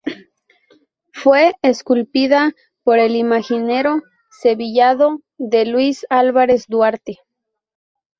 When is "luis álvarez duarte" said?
5.65-7.19